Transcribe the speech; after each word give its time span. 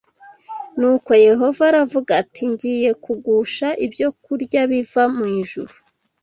Nuko 0.79 1.11
Yehova 1.27 1.61
aravuga 1.71 2.11
ati 2.21 2.43
‘ngiye 2.51 2.89
kugusha 3.03 3.67
ibyokurya 3.85 4.61
biva 4.71 5.03
mu 5.15 5.25
ijuru 5.41 5.73